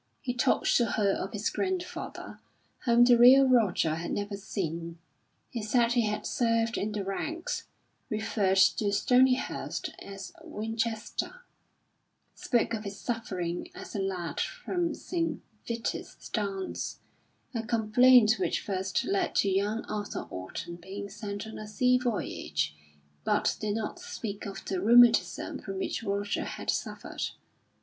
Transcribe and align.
He 0.19 0.33
talked 0.33 0.75
to 0.77 0.93
her 0.93 1.11
of 1.11 1.31
his 1.31 1.51
grandfather, 1.51 2.39
whom 2.85 3.03
the 3.05 3.19
real 3.19 3.47
Roger 3.47 3.93
had 3.93 4.09
never 4.09 4.35
seen; 4.35 4.97
he 5.51 5.61
said 5.61 5.91
he 5.91 6.07
had 6.07 6.25
served 6.25 6.75
in 6.75 6.91
the 6.91 7.03
ranks; 7.03 7.67
referred 8.09 8.57
to 8.57 8.91
Stonyhurst 8.91 9.91
as 10.01 10.33
Winchester; 10.43 11.43
spoke 12.33 12.73
of 12.73 12.83
his 12.83 12.97
suffering 12.99 13.69
as 13.75 13.95
a 13.95 13.99
lad 13.99 14.39
from 14.39 14.95
St. 14.95 15.39
Vitus's 15.67 16.29
dance 16.29 16.97
a 17.53 17.61
complaint 17.61 18.37
which 18.39 18.61
first 18.61 19.03
led 19.05 19.35
to 19.35 19.51
young 19.51 19.85
Arthur 19.85 20.25
Orton 20.31 20.77
being 20.77 21.09
sent 21.09 21.45
on 21.45 21.59
a 21.59 21.67
sea 21.67 21.99
voyage; 21.99 22.75
but 23.23 23.55
did 23.59 23.75
not 23.75 23.99
speak 23.99 24.47
of 24.47 24.65
the 24.65 24.81
rheumatism 24.81 25.59
from 25.59 25.77
which 25.77 26.01
Roger 26.01 26.45
had 26.45 26.71
suffered. 26.71 27.25